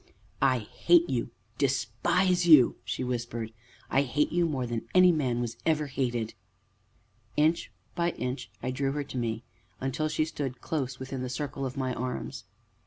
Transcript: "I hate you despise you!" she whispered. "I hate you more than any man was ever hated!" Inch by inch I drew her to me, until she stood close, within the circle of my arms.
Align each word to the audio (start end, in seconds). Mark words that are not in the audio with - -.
"I 0.41 0.57
hate 0.57 1.07
you 1.11 1.29
despise 1.59 2.47
you!" 2.47 2.77
she 2.83 3.03
whispered. 3.03 3.53
"I 3.87 4.01
hate 4.01 4.31
you 4.31 4.47
more 4.47 4.65
than 4.65 4.87
any 4.95 5.11
man 5.11 5.41
was 5.41 5.57
ever 5.63 5.85
hated!" 5.85 6.33
Inch 7.37 7.71
by 7.93 8.09
inch 8.13 8.49
I 8.63 8.71
drew 8.71 8.93
her 8.93 9.03
to 9.03 9.17
me, 9.19 9.43
until 9.79 10.07
she 10.09 10.25
stood 10.25 10.59
close, 10.59 10.97
within 10.97 11.21
the 11.21 11.29
circle 11.29 11.67
of 11.67 11.77
my 11.77 11.93
arms. 11.93 12.45